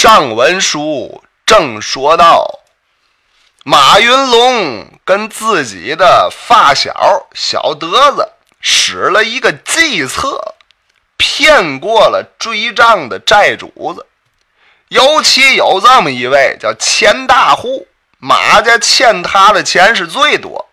[0.00, 2.60] 上文书正说到，
[3.64, 8.30] 马云龙跟自己的发小小德子
[8.60, 10.54] 使了一个计策，
[11.16, 14.06] 骗过了追账的债主子。
[14.86, 17.88] 尤其有这么一位叫钱大户，
[18.18, 20.68] 马家欠他的钱是最多。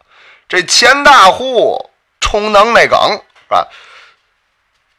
[0.48, 1.89] 这钱大户
[2.21, 3.68] 充能耐梗是吧？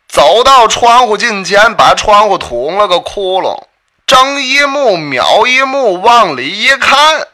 [0.08, 3.65] 走到窗户近前，把窗户捅了个窟窿，
[4.06, 7.28] 睁一目瞄一目，往里一看，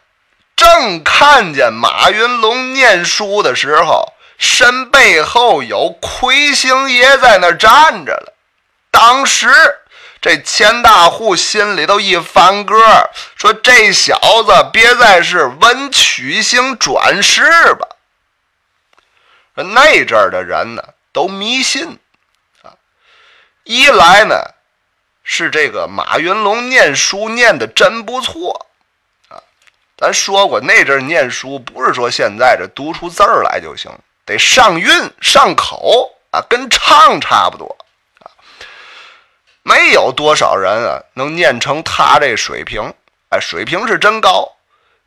[0.57, 8.33] 正看见马云龙念书的时候，身背后有魁星爷在那站着了。
[8.91, 9.79] 当时。
[10.25, 12.77] 这钱大户心里头一翻歌，
[13.35, 17.43] 说：“这小子别再是文曲星转世
[17.75, 17.89] 吧？”
[19.75, 21.99] 那阵儿的人呢，都迷信
[22.63, 22.71] 啊。
[23.65, 24.37] 一来呢，
[25.23, 28.67] 是这个马云龙念书念的真不错
[29.29, 29.39] 啊。
[29.97, 33.91] 咱说过，那阵念书不是说现在这读出字儿来就行，
[34.25, 37.77] 得上韵上口啊，跟唱差不多
[38.21, 38.27] 啊。
[39.63, 42.93] 没有多少人啊能念成他这水平，
[43.29, 44.51] 哎，水平是真高。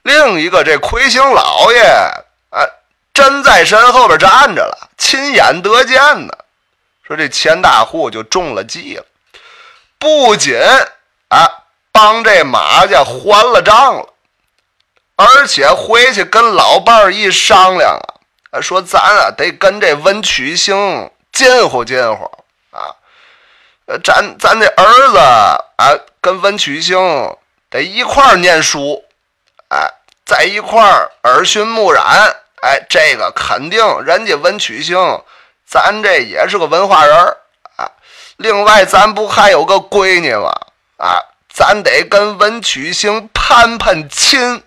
[0.04, 1.82] 另一个这魁星老爷，
[2.52, 2.64] 啊，
[3.14, 6.34] 真在身后边站着了，亲眼得见呢。
[7.04, 9.06] 说这钱大户就中了计了，
[10.00, 10.58] 不仅
[11.30, 14.14] 啊帮这马家还了账了，
[15.16, 17.98] 而且回去跟老伴儿一商量
[18.52, 22.30] 啊，说咱啊得跟这文曲星近乎近乎。
[23.88, 26.98] 呃，咱咱这儿子啊，跟文曲星
[27.70, 29.04] 得一块儿念书，
[29.70, 29.88] 哎，
[30.26, 32.04] 在一块儿耳熏目染，
[32.64, 34.98] 哎，这个肯定人家文曲星，
[35.68, 37.38] 咱这也是个文化人儿。
[38.38, 40.52] 另外，咱不还有个闺女吗？
[40.97, 41.19] 啊，
[41.50, 44.64] 咱得跟文曲星攀攀亲。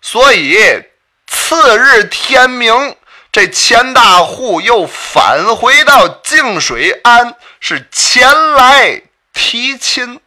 [0.00, 0.82] 所以
[1.26, 2.96] 次日天明。
[3.32, 9.02] 这钱大户又返回到净水庵，是前来
[9.32, 10.20] 提亲。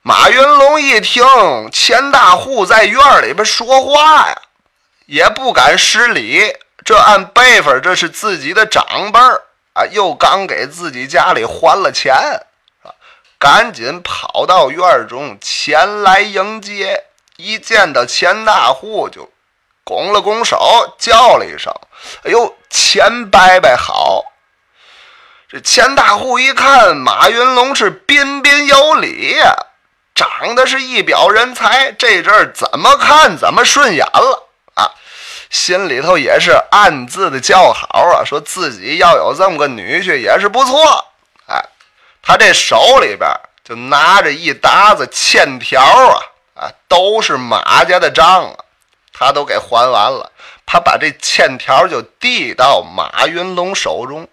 [0.00, 1.26] 马云龙一听
[1.70, 4.42] 钱大户在院里边说话呀，
[5.04, 6.56] 也不敢失礼。
[6.86, 9.42] 这按辈分，这是自己的长辈儿
[9.72, 12.14] 啊，又刚给自己家里还了钱，
[13.40, 17.02] 赶紧跑到院中前来迎接。
[17.38, 19.28] 一见到钱大户就。
[19.82, 21.72] 拱了拱手，叫了一声
[22.22, 24.24] ：“哎呦，钱伯伯好！”
[25.48, 29.54] 这钱大户一看马云龙是彬彬有礼呀，
[30.14, 34.45] 长得是一表人才，这阵儿怎么看怎么顺眼了！
[35.50, 41.06] 心里头也是暗自的叫好啊，说自己要有这么个女婿也是不错。
[41.46, 41.64] 哎，
[42.22, 43.30] 他这手里边
[43.64, 46.20] 就拿着一沓子欠条啊，
[46.54, 48.56] 啊，都是马家的账啊。
[49.18, 50.30] 他都给还完了，
[50.66, 54.28] 他把这欠条就递到马云龙手中，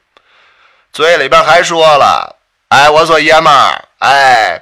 [0.92, 2.36] 嘴里边还说了
[2.68, 4.62] ：“哎，我说爷们儿，哎，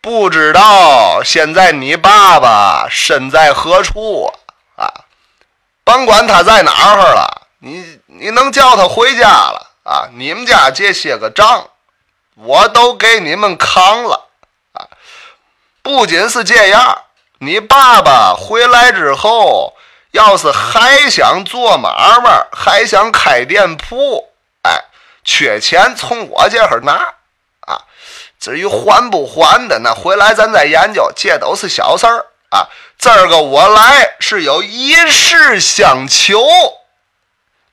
[0.00, 4.30] 不知道现在你爸爸身在何处啊？
[5.84, 10.08] 甭管他在哪儿了，你你能叫他回家了啊？
[10.14, 11.68] 你们家这些个账，
[12.36, 14.28] 我都给你们扛了
[14.72, 14.86] 啊！
[15.82, 17.02] 不仅是这样。”
[17.44, 19.74] 你爸爸回来之后，
[20.12, 21.90] 要是还想做买
[22.22, 24.28] 卖，还想开店铺，
[24.62, 24.84] 哎，
[25.24, 26.92] 缺钱从我这儿拿
[27.66, 27.82] 啊。
[28.38, 32.68] 至于还不还的，那回来咱再研究，这都是小事儿啊。
[32.98, 36.38] 今儿个我来是有一事相求，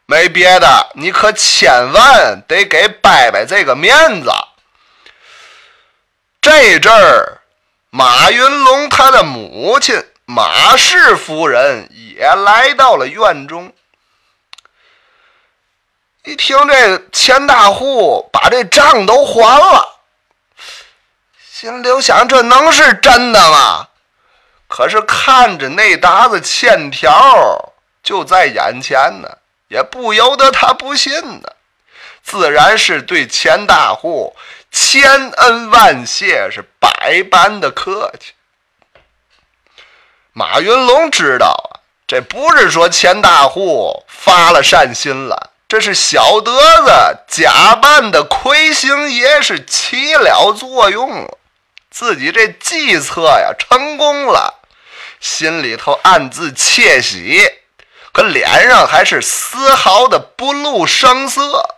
[0.07, 4.31] 没别的，你可千万得给伯伯这个面子。
[6.41, 7.35] 这阵儿。
[7.91, 13.73] 马云龙他的母亲马氏夫人也来到了院中，
[16.23, 20.01] 一听这钱大户把这账都还了，
[21.51, 23.88] 心里想：这能是真的吗？
[24.69, 29.27] 可是看着那沓子欠条就在眼前呢，
[29.67, 31.49] 也不由得他不信呢。
[32.23, 34.33] 自然是对钱大户。
[34.71, 38.33] 千恩万谢，是百般的客气。
[40.31, 46.51] 马云龙知道啊，这不是说钱大户发了善心了，这是小德
[46.85, 46.91] 子
[47.27, 51.39] 假扮的魁星爷是起了作用了，
[51.89, 54.58] 自己这计策呀成功了，
[55.19, 57.41] 心里头暗自窃喜，
[58.11, 61.77] 可脸上还是丝毫的不露声色。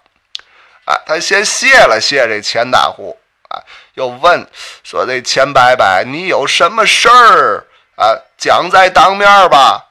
[0.86, 3.62] 啊，他先谢了谢这钱大户啊，
[3.94, 4.48] 又问
[4.84, 7.66] 说：“这钱伯伯，你有什么事儿
[7.96, 8.18] 啊？
[8.38, 9.88] 讲在当面吧。”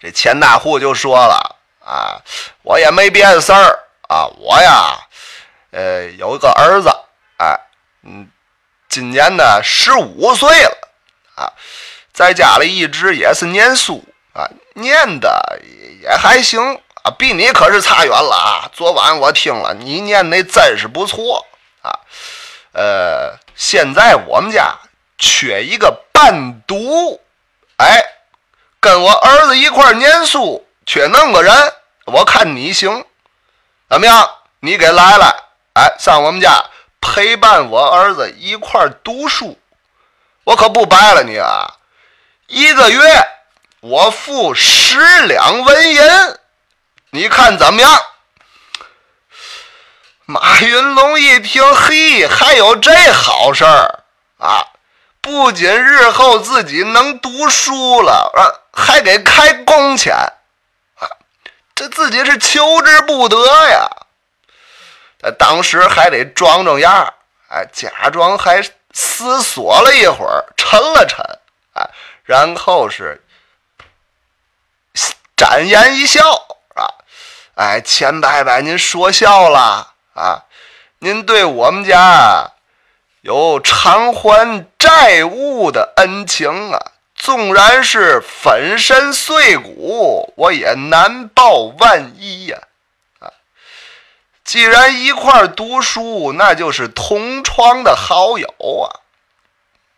[0.00, 2.20] 这钱大户就说了：“啊，
[2.62, 3.78] 我也没别的事儿
[4.08, 4.98] 啊，我呀，
[5.70, 6.90] 呃，有一个儿子，
[7.38, 7.58] 哎，
[8.02, 8.28] 嗯，
[8.88, 10.88] 今年呢十五岁了
[11.36, 11.52] 啊，
[12.16, 14.02] 在家里一直也是念书
[14.32, 15.60] 啊，念的
[16.02, 18.70] 也还行。”啊，比你可是差远了啊！
[18.72, 21.46] 昨晚我听了，你念的真是不错
[21.82, 21.92] 啊。
[22.72, 24.74] 呃，现在我们家
[25.18, 27.20] 缺一个伴读，
[27.76, 28.02] 哎，
[28.80, 31.54] 跟我儿子一块念书，缺那么个人，
[32.06, 33.04] 我看你行，
[33.90, 34.28] 怎么样？
[34.60, 35.32] 你给来来，
[35.74, 36.64] 哎，上我们家
[37.00, 39.56] 陪伴我儿子一块读书，
[40.42, 41.72] 我可不白了你啊！
[42.46, 43.28] 一个月
[43.80, 46.02] 我付十两纹银。
[47.10, 48.02] 你看怎么样？
[50.26, 54.04] 马云龙一听，嘿，还有这好事儿
[54.38, 54.66] 啊！
[55.20, 58.40] 不仅日后自己能读书了，啊，
[58.72, 60.14] 还给开工钱，
[60.96, 61.06] 啊，
[61.74, 63.36] 这自己是求之不得
[63.68, 63.88] 呀！
[65.20, 67.14] 他当时还得装装样
[67.48, 68.60] 哎，假装还
[68.92, 71.24] 思索了一会儿，沉了沉，
[71.72, 71.88] 啊，
[72.26, 73.24] 然后是
[75.34, 76.20] 展颜一笑
[76.74, 76.84] 啊。
[77.54, 80.44] 哎，钱伯伯，您说笑了啊！
[80.98, 82.52] 您对我们家
[83.22, 92.58] 有偿还债务的恩情啊，纵然是粉身碎骨，我也难报万一呀！
[93.20, 93.32] 啊，
[94.44, 98.48] 既然一块读书，那就是同窗的好友
[98.82, 99.00] 啊，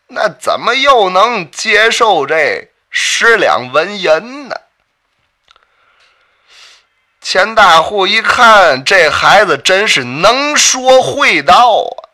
[0.08, 4.56] 那怎么又能接受这十两纹银呢？
[7.20, 12.08] 钱大户一看，这孩子真是能说会道啊，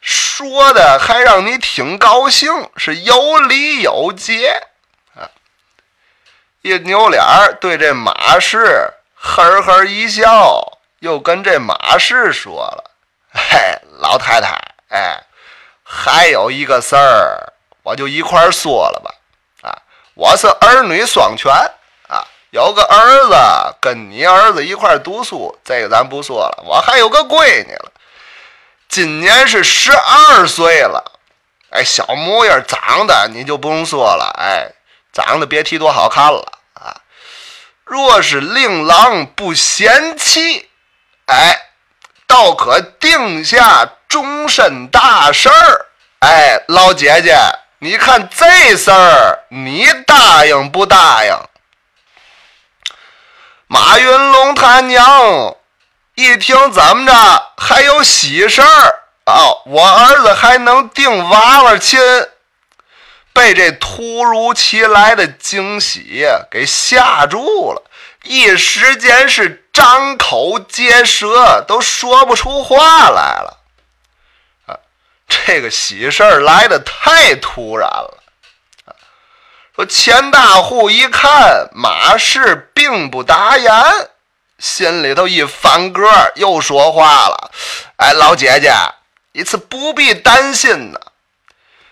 [0.00, 4.62] 说的还让你挺高兴，是有理有节
[5.16, 5.26] 啊。
[6.62, 12.92] 一扭脸儿对这马氏呵呵一笑，又跟这马氏说了
[13.34, 13.58] ：“嘿，
[13.98, 14.56] 老太太，
[14.90, 15.20] 哎，
[15.88, 17.52] 还有一个事儿，
[17.84, 19.14] 我就一块说了吧。
[19.62, 19.78] 啊，
[20.14, 21.52] 我是儿女双全
[22.08, 26.64] 啊。”有个儿子跟你儿子一块读书，这个咱不说了。
[26.64, 27.92] 我还有个闺女了，
[28.88, 31.12] 今年是十二岁了。
[31.70, 34.72] 哎，小模样长得你就不用说了，哎，
[35.12, 36.96] 长得别提多好看了啊。
[37.84, 40.70] 若是令郎不嫌弃，
[41.26, 41.72] 哎，
[42.26, 45.86] 倒可定下终身大事儿。
[46.20, 47.36] 哎，老姐姐，
[47.78, 51.36] 你看这事儿，你答应不答应？
[53.68, 55.56] 马云龙他娘
[56.14, 59.34] 一听怎么着还有喜事儿啊？
[59.66, 62.00] 我儿子还能定娃娃亲，
[63.32, 67.82] 被这突如其来的惊喜给吓住了，
[68.22, 73.55] 一时间是张口结舌，都说不出话来了。
[75.26, 78.22] 这个喜事儿来的太突然了。
[79.74, 83.70] 说钱大户一看马氏并不答言，
[84.58, 87.50] 心里头一翻个，又说话了
[87.98, 88.72] ：“哎，老姐姐，
[89.32, 91.00] 你次不必担心呢。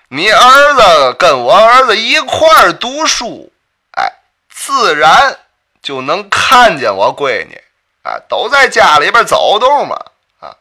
[0.08, 3.52] 你儿子跟我儿子一块儿读书，
[3.98, 4.10] 哎，
[4.48, 5.38] 自然
[5.82, 7.60] 就能看见我闺女
[8.02, 9.96] 啊，都在家里边走动嘛。
[10.40, 10.56] 啊，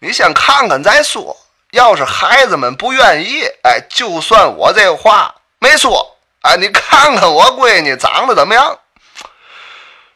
[0.00, 1.36] 你先看看再说。
[1.72, 8.78] 要是孩子们不愿意，哎，就算我这话没说。”哎，你看看我闺女长得怎么样？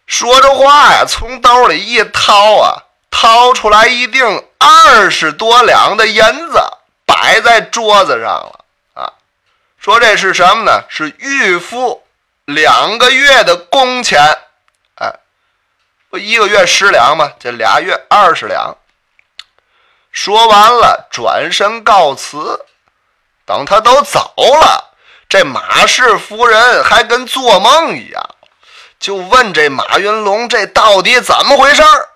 [0.07, 2.79] 说着话呀，从兜里一掏啊，
[3.11, 6.63] 掏出来一锭二十多两的银子，
[7.05, 9.13] 摆在桌子上了啊。
[9.79, 10.85] 说这是什么呢？
[10.89, 12.05] 是预付
[12.45, 14.23] 两个月的工钱。
[15.01, 15.13] 哎，
[16.09, 17.33] 不一个月十两吗？
[17.41, 18.77] 这俩月二十两。
[20.13, 22.65] 说完了，转身告辞。
[23.45, 24.95] 等他都走了。
[25.29, 28.23] 这马氏夫人还跟做梦一样，
[29.01, 32.09] 就问这马云龙：“这到底怎么回事儿？”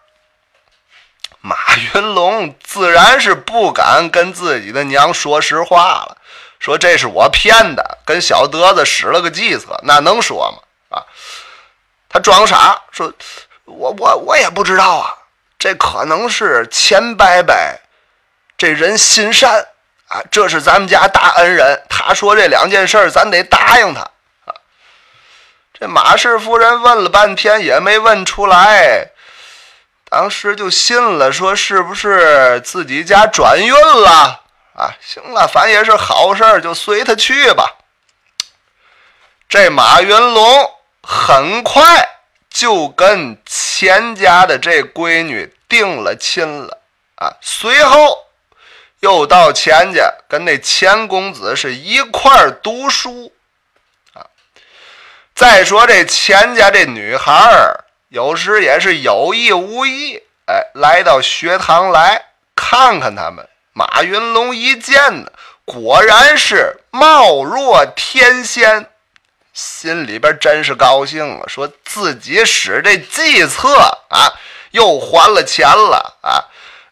[1.41, 6.17] 马云龙自然是不敢跟自己的娘说实话了，
[6.61, 10.59] 说：“这是我骗的，跟小德子使了个计策，那能说吗？”
[10.97, 11.03] 啊，
[12.09, 13.12] 他装傻说
[13.65, 15.15] ：“我我我也不知道啊，
[15.59, 17.55] 这可能是钱伯伯
[18.57, 19.67] 这人心善。”
[20.09, 24.03] 啊，这是咱们家大恩人，他说这两件事儿，咱得答应他。
[24.45, 24.55] 啊，
[25.75, 29.11] 这马氏夫人问了半天也没问出来，
[30.09, 34.45] 当时就信了，说是不是自己家转运了
[34.77, 34.95] 啊？
[35.01, 37.75] 行了，反正也是好事儿，就随他去吧。
[39.49, 40.71] 这马云龙
[41.03, 41.83] 很快
[42.49, 46.81] 就跟钱家的这闺女定了亲了
[47.17, 48.25] 啊，随后
[49.00, 53.33] 又到钱家跟那钱公子是一块儿读书
[54.15, 54.26] 啊。
[55.35, 57.83] 再说这钱家这女孩儿。
[58.09, 62.25] 有时也是有意无意，哎，来到学堂来
[62.55, 63.47] 看看他们。
[63.73, 65.31] 马云龙一见呢，
[65.65, 68.88] 果然是貌若天仙，
[69.53, 73.75] 心里边真是高兴啊，说自己使这计策
[74.09, 74.33] 啊，
[74.71, 76.47] 又还了钱了啊，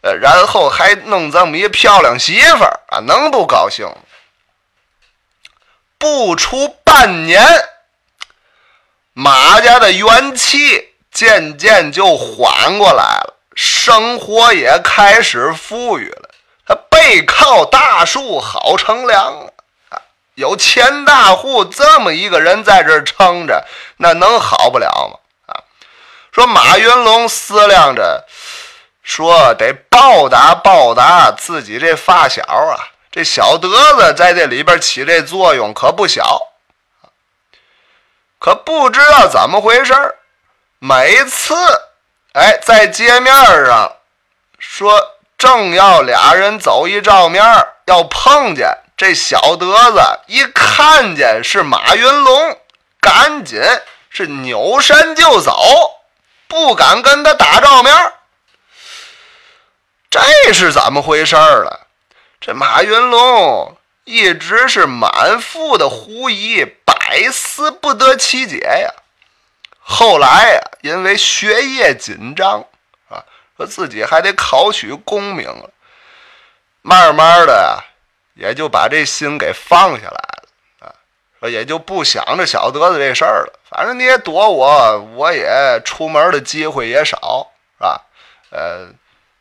[0.04, 3.96] 呃，然后还弄这么一漂亮媳妇儿啊，能不高兴吗？
[5.98, 7.42] 不出半年，
[9.12, 10.90] 马家的元气。
[11.14, 16.28] 渐渐就缓过来了，生活也开始富裕了。
[16.66, 19.46] 他背靠大树好乘凉
[19.90, 20.02] 啊！
[20.34, 23.64] 有钱大户这么一个人在这儿撑着，
[23.98, 25.20] 那能好不了吗？
[25.46, 25.62] 啊！
[26.32, 28.26] 说马云龙思量着，
[29.04, 32.74] 说得报答报答自己这发小啊，
[33.12, 36.40] 这小德子在这里边起这作用可不小，
[38.38, 40.16] 可不知道怎么回事儿。
[40.78, 41.54] 每次，
[42.32, 43.34] 哎，在街面
[43.66, 43.92] 上
[44.58, 44.98] 说
[45.36, 47.44] 正要俩人走一照面，
[47.84, 52.58] 要碰见这小德子，一看见是马云龙，
[53.00, 53.60] 赶紧
[54.08, 55.60] 是扭身就走，
[56.48, 57.94] 不敢跟他打照面。
[60.14, 61.88] 这是怎么回事儿了？
[62.40, 68.94] 这马云龙一直是满腹的狐疑，百思不得其解呀。
[69.80, 72.64] 后来呀，因为学业紧张
[73.08, 73.24] 啊，
[73.56, 75.70] 说自己还得考取功名了，
[76.82, 77.82] 慢慢的呀，
[78.34, 80.48] 也就把这心给放下来了
[80.80, 80.94] 啊，
[81.40, 83.58] 说也就不想着小德子这事儿了。
[83.68, 88.00] 反正你也躲我，我也出门的机会也少，是吧？
[88.50, 88.86] 呃，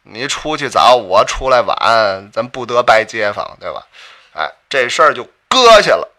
[0.04, 3.88] 你出去早，我出来晚，咱不得拜街坊，对吧？
[4.36, 6.10] 哎，这事儿就搁下了。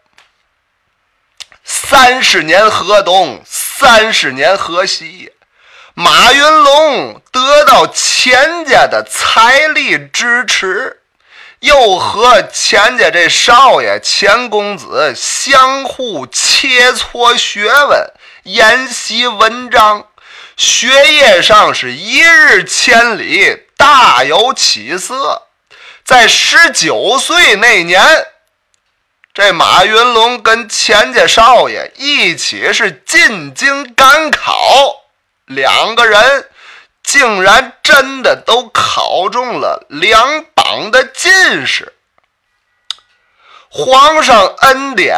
[1.63, 3.41] 三十年河东。
[3.77, 5.33] 三十年河西，
[5.95, 11.01] 马云龙得到钱家的财力支持，
[11.59, 18.13] 又和钱家这少爷钱公子相互切磋学问，
[18.43, 20.07] 研习文章，
[20.55, 25.43] 学业上是一日千里，大有起色。
[26.03, 28.01] 在十九岁那年。
[29.33, 35.03] 这马云龙跟钱家少爷一起是进京赶考，
[35.45, 36.49] 两个人
[37.03, 41.93] 竟然真的都考中了两榜的进士。
[43.67, 45.17] 皇上恩典，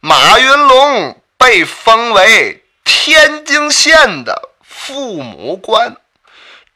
[0.00, 5.94] 马云龙被封为天津县的父母官，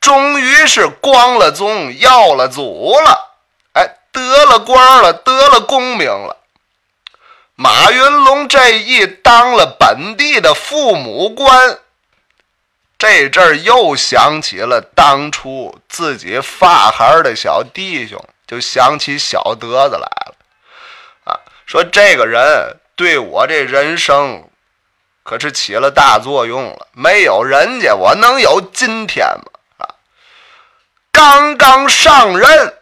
[0.01, 3.35] 终于是光了宗，耀了祖了，
[3.73, 6.37] 哎，得了官了，得了功名了。
[7.57, 11.81] 马云龙这一当了本地的父母官，
[12.97, 20.35] 这阵儿又想起了当初自己发孩的小弟兄，就想起小德子来了。
[21.25, 24.49] 啊，说这个人对我这人生
[25.25, 29.58] 可是起了大作用了，没有人家我能有今天吗？
[31.19, 32.75] 刚刚上任，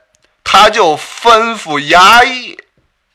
[0.45, 2.59] 他就吩咐衙役。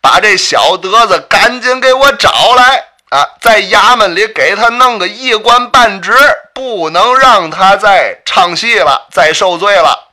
[0.02, 3.24] 把这小德子赶紧给我找来啊！
[3.40, 6.12] 在衙门里给他弄个一官半职，
[6.56, 10.10] 不能让他再唱戏了，再受罪了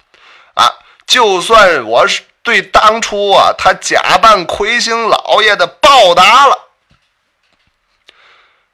[0.52, 0.74] 啊！
[1.06, 6.66] 就算我是对当初啊他假扮魁星老爷的报答了。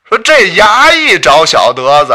[0.09, 2.13] 说这衙役找小德子，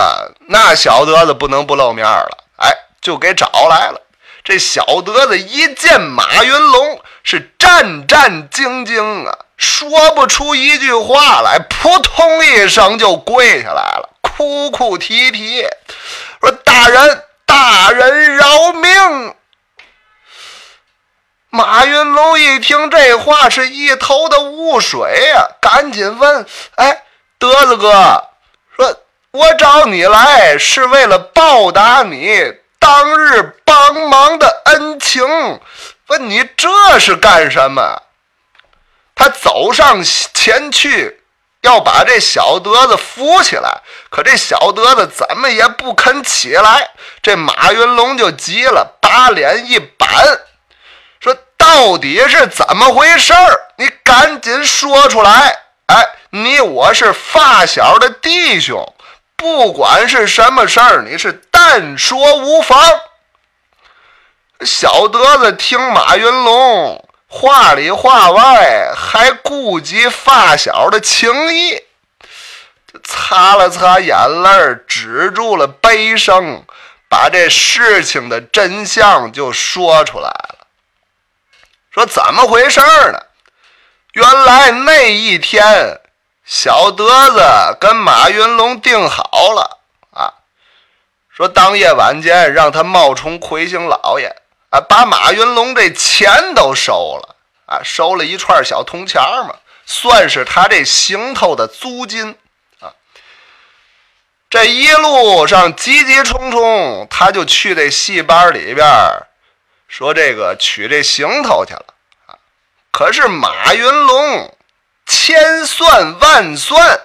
[0.49, 4.01] 那小德子不能不露面了，哎，就给找来了。
[4.49, 6.99] 这小德子一见马云龙。
[7.21, 15.61] 是战战兢兢啊，说不出一句话来，扑通一声就跪下来了，哭哭啼啼，
[16.41, 19.35] 说：“大人，大人饶命！”
[21.51, 27.03] 马云龙一听这话，是一头的雾水呀，赶紧问：“哎，
[27.37, 28.23] 德子哥，
[28.75, 28.95] 说
[29.31, 35.59] 我找你来是为了报答你当日帮忙的恩情。”
[36.07, 38.01] 问你这是干什么？
[39.13, 40.01] 他走上
[40.33, 41.21] 前去，
[41.61, 46.89] 要把这小德子扶起来，可这小德子怎么也不肯起来。
[47.21, 50.09] 这马云龙就急了，把脸一板，
[51.19, 53.61] 说：“到底是怎么回事儿？
[53.75, 55.59] 你赶紧说出来！
[55.87, 58.95] 哎，你我是发小的弟兄，
[59.39, 62.77] 不管是什么事儿，你是但说无妨。”
[64.61, 67.05] 小德子听马云龙。
[67.31, 71.83] 话里话外还顾及发小的情谊，
[73.03, 74.49] 擦了擦眼泪
[74.87, 76.65] 止住了悲声，
[77.07, 80.67] 把这事情的真相就说出来了。
[81.91, 83.19] 说怎么回事呢？
[84.13, 86.01] 原来那一天，
[86.49, 89.79] 小德子跟马云龙定好了
[90.11, 90.33] 啊，
[91.29, 94.35] 说当夜晚间让他冒充魁星老爷。
[94.71, 97.35] 啊，把马云龙这钱都收了
[97.67, 102.35] 啊，收了一串小铜钱嘛，算是他这行头的租金
[102.79, 102.93] 啊。
[104.49, 108.87] 这一路上急急冲冲，他就去这戏班里边
[109.87, 111.85] 说这个取这行头去了
[112.25, 112.33] 啊。
[112.91, 114.55] 可是马云龙
[115.09, 117.01] 千算万算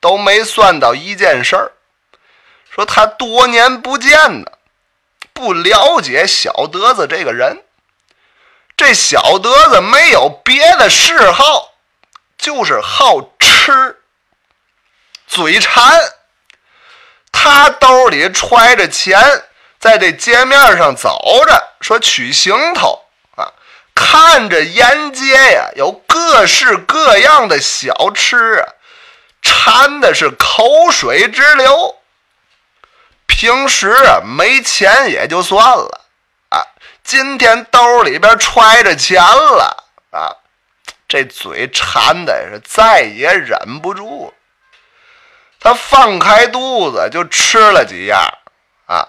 [0.00, 1.72] 都没算到一件事儿，
[2.70, 4.50] 说他多年不见呢。
[5.34, 7.62] 不了解小德子这个人，
[8.74, 11.74] 这小德子没有别的嗜好，
[12.38, 14.00] 就是好吃，
[15.26, 16.14] 嘴馋。
[17.30, 19.20] 他兜里揣着钱，
[19.78, 23.04] 在这街面上走着，说取行头，
[23.96, 28.62] 看着沿街呀有各式各样的小吃，
[29.40, 31.96] 馋的是口水直流。
[33.26, 36.02] 平时没钱也就算了
[36.50, 36.60] 啊，
[37.02, 40.28] 今天兜里边揣着钱了啊，
[41.08, 44.32] 这嘴馋的是再也忍不住。
[45.58, 48.20] 他放开肚子就吃了几样
[48.86, 49.08] 啊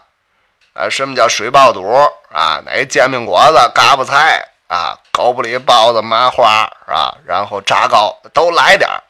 [0.74, 1.86] 啊，什么叫水爆肚
[2.32, 2.62] 啊？
[2.66, 9.04] 哪煎饼果子、嘎巴菜啊、狗不理包子、麻花啊，然后炸糕都来点儿。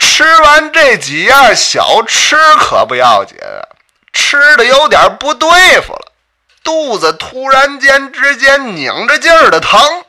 [0.00, 3.36] 吃完这几样小吃可不要紧，
[4.12, 5.48] 吃的有点不对
[5.80, 6.12] 付了，
[6.62, 10.04] 肚子突然间之间拧着劲儿的疼。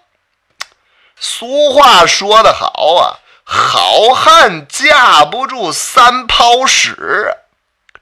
[1.20, 7.36] 俗话说得好啊，好汉架不住三泡屎，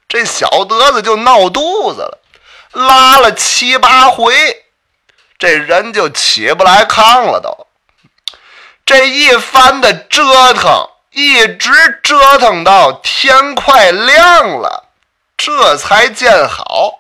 [0.10, 2.20] 这小德子就闹肚子了，
[2.74, 4.66] 拉了七八回，
[5.40, 7.68] 这人就起不来炕了，都
[8.86, 10.90] 这一番的折腾。
[11.12, 11.72] 一直
[12.04, 14.84] 折腾到天快亮了，
[15.36, 17.00] 这才见好。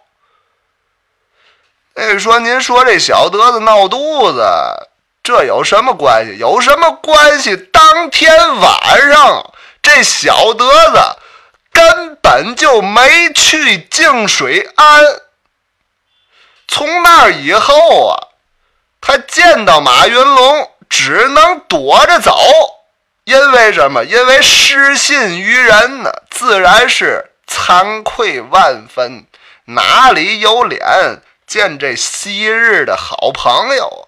[1.93, 4.41] 哎，说您说这小德子闹肚子，
[5.21, 6.35] 这有什么关系？
[6.39, 7.55] 有什么关系？
[7.57, 10.99] 当天晚上，这小德子
[11.71, 15.03] 根本就没去净水庵。
[16.67, 18.15] 从那以后啊，
[19.01, 22.37] 他见到马云龙，只能躲着走。
[23.23, 24.05] 因为什么？
[24.05, 29.25] 因为失信于人呢，自然是惭愧万分，
[29.65, 34.03] 哪里有脸见这昔日的好朋友啊？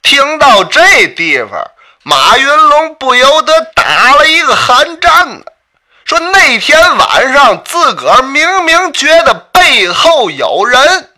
[0.00, 1.70] 听到这地方，
[2.04, 5.44] 马云龙不由得打了一个寒战呢，
[6.48, 11.10] 那天晚上自个儿明明觉得背后有人。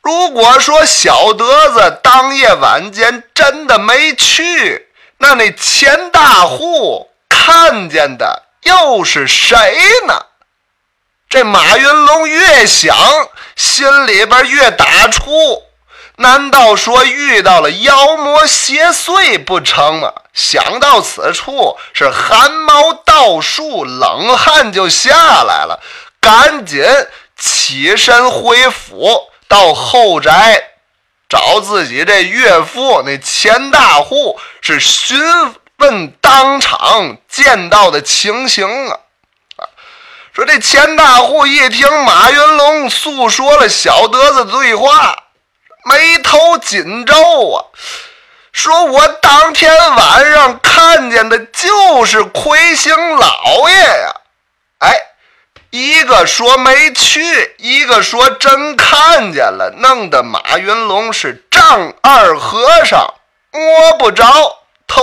[0.00, 9.54] 如果说小德子当夜晚间真的没去，那那钱大户看见的又是谁
[10.06, 10.14] 呢？
[11.28, 12.96] 这马云龙越想，
[13.56, 15.64] 心里边越打怵。
[16.16, 20.14] 难道说遇到了妖魔邪祟不成吗？
[20.36, 25.80] 想到此处，是汗毛倒竖，冷汗就下来了，
[26.20, 26.84] 赶紧
[27.36, 29.32] 起身回府。
[29.48, 30.70] 到后宅
[31.28, 35.16] 找自己这岳父，那钱大户是询
[35.76, 38.98] 问当场见到的情形啊
[39.56, 39.62] 啊！
[40.34, 45.16] 说这钱大户一听马云龙诉说了小德子对话，
[45.84, 47.14] 眉头紧皱
[47.52, 47.64] 啊，
[48.56, 54.14] 说我当天晚上看见的就是魁星老爷呀，
[54.78, 54.96] 哎。
[55.70, 63.12] 一个说没去，一个说真看见了，弄得马云龙是丈二和尚
[63.50, 64.24] 摸不着
[64.86, 65.02] 头。